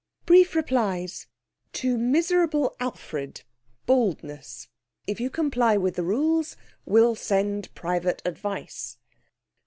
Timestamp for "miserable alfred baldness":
1.95-4.67